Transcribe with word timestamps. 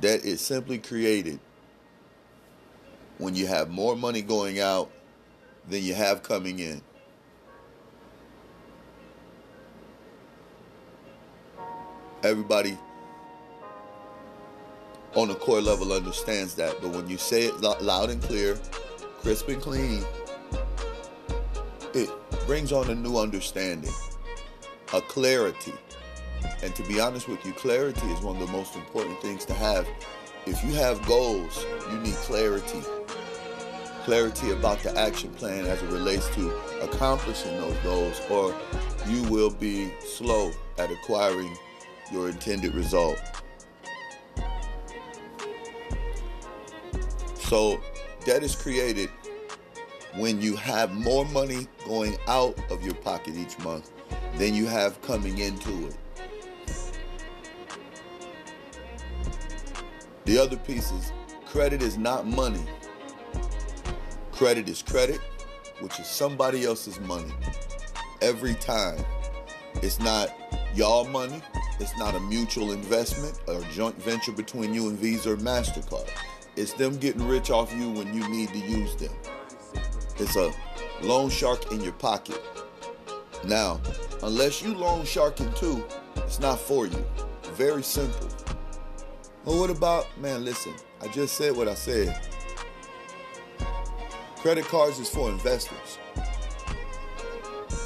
Debt 0.00 0.24
is 0.24 0.40
simply 0.40 0.78
created 0.78 1.40
when 3.18 3.34
you 3.34 3.46
have 3.46 3.68
more 3.68 3.96
money 3.96 4.22
going 4.22 4.60
out 4.60 4.90
than 5.68 5.82
you 5.82 5.94
have 5.94 6.22
coming 6.22 6.60
in. 6.60 6.80
Everybody 12.22 12.78
on 15.14 15.28
the 15.28 15.34
core 15.34 15.60
level 15.60 15.92
understands 15.92 16.54
that, 16.54 16.80
but 16.80 16.90
when 16.90 17.08
you 17.08 17.18
say 17.18 17.46
it 17.46 17.60
loud 17.60 18.10
and 18.10 18.22
clear, 18.22 18.58
crisp 19.20 19.48
and 19.48 19.60
clean, 19.60 20.04
it 21.94 22.10
brings 22.46 22.72
on 22.72 22.88
a 22.90 22.94
new 22.94 23.16
understanding, 23.18 23.92
a 24.92 25.00
clarity. 25.00 25.72
And 26.62 26.74
to 26.74 26.82
be 26.84 27.00
honest 27.00 27.28
with 27.28 27.44
you, 27.44 27.52
clarity 27.52 28.06
is 28.08 28.20
one 28.20 28.36
of 28.40 28.46
the 28.46 28.52
most 28.52 28.74
important 28.76 29.20
things 29.20 29.44
to 29.46 29.54
have. 29.54 29.86
If 30.46 30.62
you 30.64 30.72
have 30.74 31.04
goals, 31.06 31.64
you 31.90 31.98
need 31.98 32.14
clarity. 32.14 32.82
Clarity 34.04 34.50
about 34.50 34.78
the 34.80 34.98
action 34.98 35.30
plan 35.34 35.66
as 35.66 35.82
it 35.82 35.90
relates 35.90 36.28
to 36.34 36.56
accomplishing 36.80 37.54
those 37.56 37.76
goals, 37.78 38.20
or 38.30 38.54
you 39.06 39.22
will 39.24 39.50
be 39.50 39.92
slow 40.00 40.50
at 40.78 40.90
acquiring 40.90 41.56
your 42.10 42.28
intended 42.28 42.74
result. 42.74 43.20
So, 47.34 47.80
debt 48.24 48.42
is 48.42 48.54
created 48.54 49.10
when 50.16 50.40
you 50.40 50.56
have 50.56 50.92
more 50.92 51.24
money 51.26 51.66
going 51.86 52.16
out 52.26 52.58
of 52.70 52.82
your 52.82 52.94
pocket 52.94 53.34
each 53.36 53.58
month 53.60 53.90
than 54.36 54.54
you 54.54 54.66
have 54.66 55.00
coming 55.02 55.38
into 55.38 55.88
it. 55.88 55.96
The 60.28 60.36
other 60.36 60.58
piece 60.58 60.92
is 60.92 61.10
credit 61.46 61.80
is 61.80 61.96
not 61.96 62.26
money. 62.26 62.60
Credit 64.30 64.68
is 64.68 64.82
credit, 64.82 65.20
which 65.80 65.98
is 65.98 66.06
somebody 66.06 66.66
else's 66.66 67.00
money. 67.00 67.32
Every 68.20 68.52
time. 68.52 69.02
It's 69.76 69.98
not 69.98 70.28
y'all 70.74 71.06
money. 71.06 71.40
It's 71.80 71.96
not 71.96 72.14
a 72.14 72.20
mutual 72.20 72.72
investment 72.72 73.40
or 73.46 73.62
joint 73.72 73.96
venture 74.02 74.32
between 74.32 74.74
you 74.74 74.90
and 74.90 74.98
Visa 74.98 75.32
or 75.32 75.36
MasterCard. 75.38 76.10
It's 76.56 76.74
them 76.74 76.98
getting 76.98 77.26
rich 77.26 77.50
off 77.50 77.74
you 77.74 77.88
when 77.88 78.12
you 78.12 78.28
need 78.28 78.50
to 78.50 78.58
use 78.58 78.96
them. 78.96 79.14
It's 80.18 80.36
a 80.36 80.52
loan 81.00 81.30
shark 81.30 81.72
in 81.72 81.80
your 81.80 81.94
pocket. 81.94 82.42
Now, 83.46 83.80
unless 84.22 84.60
you 84.60 84.74
loan 84.74 85.06
sharking 85.06 85.50
too, 85.54 85.82
it's 86.16 86.38
not 86.38 86.60
for 86.60 86.86
you. 86.86 87.02
Very 87.54 87.82
simple. 87.82 88.28
Well, 89.44 89.60
what 89.60 89.70
about, 89.70 90.06
man, 90.18 90.44
listen, 90.44 90.74
I 91.00 91.08
just 91.08 91.36
said 91.36 91.56
what 91.56 91.68
I 91.68 91.74
said. 91.74 92.20
Credit 94.36 94.64
cards 94.66 94.98
is 94.98 95.08
for 95.08 95.30
investors, 95.30 95.98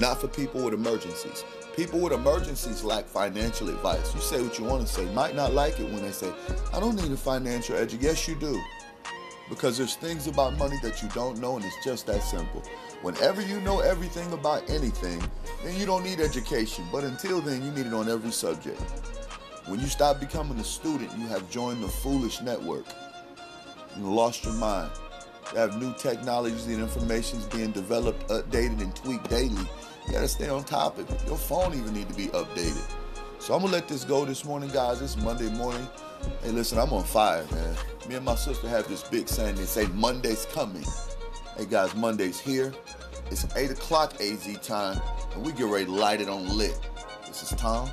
not 0.00 0.20
for 0.20 0.28
people 0.28 0.64
with 0.64 0.74
emergencies. 0.74 1.44
People 1.76 2.00
with 2.00 2.12
emergencies 2.12 2.82
lack 2.82 3.06
financial 3.06 3.68
advice. 3.68 4.14
You 4.14 4.20
say 4.20 4.42
what 4.42 4.58
you 4.58 4.64
want 4.64 4.86
to 4.86 4.92
say. 4.92 5.04
Might 5.12 5.36
not 5.36 5.54
like 5.54 5.78
it 5.78 5.84
when 5.84 6.02
they 6.02 6.10
say, 6.10 6.32
I 6.74 6.80
don't 6.80 6.96
need 6.96 7.12
a 7.12 7.16
financial 7.16 7.76
education. 7.76 8.04
Yes, 8.04 8.26
you 8.28 8.34
do. 8.34 8.60
Because 9.48 9.78
there's 9.78 9.96
things 9.96 10.26
about 10.26 10.56
money 10.58 10.76
that 10.82 11.02
you 11.02 11.08
don't 11.10 11.38
know, 11.38 11.56
and 11.56 11.64
it's 11.64 11.84
just 11.84 12.06
that 12.06 12.22
simple. 12.22 12.62
Whenever 13.02 13.40
you 13.40 13.60
know 13.60 13.80
everything 13.80 14.32
about 14.32 14.68
anything, 14.68 15.22
then 15.64 15.78
you 15.78 15.86
don't 15.86 16.04
need 16.04 16.20
education. 16.20 16.84
But 16.92 17.04
until 17.04 17.40
then, 17.40 17.62
you 17.62 17.70
need 17.70 17.86
it 17.86 17.94
on 17.94 18.08
every 18.08 18.32
subject. 18.32 18.80
When 19.66 19.78
you 19.78 19.86
stop 19.86 20.18
becoming 20.18 20.58
a 20.58 20.64
student, 20.64 21.10
you 21.18 21.26
have 21.26 21.48
joined 21.50 21.82
the 21.82 21.88
foolish 21.88 22.40
network. 22.40 22.86
You 23.96 24.04
lost 24.04 24.44
your 24.44 24.54
mind. 24.54 24.90
You 25.52 25.58
have 25.58 25.80
new 25.80 25.92
technologies 25.94 26.66
and 26.66 26.80
information 26.80 27.40
being 27.52 27.70
developed, 27.70 28.26
updated, 28.28 28.80
and 28.80 28.94
tweaked 28.96 29.28
daily. 29.28 29.66
You 30.06 30.12
gotta 30.12 30.28
stay 30.28 30.48
on 30.48 30.64
top 30.64 30.98
of 30.98 31.10
it. 31.10 31.26
Your 31.26 31.36
phone 31.36 31.74
even 31.74 31.92
need 31.92 32.08
to 32.08 32.14
be 32.14 32.28
updated. 32.28 32.90
So 33.38 33.54
I'm 33.54 33.60
gonna 33.60 33.72
let 33.72 33.86
this 33.86 34.04
go 34.04 34.24
this 34.24 34.44
morning, 34.44 34.70
guys. 34.70 35.02
It's 35.02 35.16
Monday 35.16 35.50
morning. 35.50 35.86
Hey, 36.42 36.50
listen, 36.50 36.78
I'm 36.78 36.92
on 36.92 37.04
fire, 37.04 37.44
man. 37.52 37.76
Me 38.08 38.14
and 38.14 38.24
my 38.24 38.36
sister 38.36 38.68
have 38.68 38.88
this 38.88 39.02
big 39.02 39.28
saying. 39.28 39.56
They 39.56 39.64
say 39.64 39.86
Monday's 39.88 40.46
coming. 40.46 40.84
Hey, 41.56 41.66
guys, 41.66 41.94
Monday's 41.94 42.40
here. 42.40 42.72
It's 43.30 43.46
8 43.54 43.70
o'clock 43.70 44.14
AZ 44.20 44.58
time, 44.66 45.00
and 45.34 45.44
we 45.44 45.52
get 45.52 45.66
ready 45.66 45.84
to 45.84 45.92
light 45.92 46.20
it 46.20 46.28
on 46.28 46.56
lit. 46.56 46.78
This 47.26 47.42
is 47.42 47.50
Tom 47.50 47.90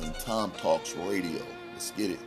and 0.00 0.14
Tom 0.14 0.50
Talks 0.52 0.94
Radio. 0.96 1.42
Let's 1.72 1.90
get 1.92 2.10
it. 2.10 2.18